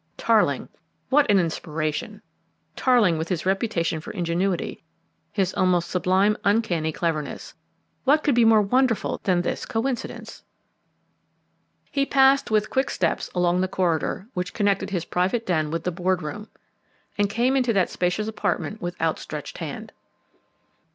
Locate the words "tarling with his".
2.75-3.45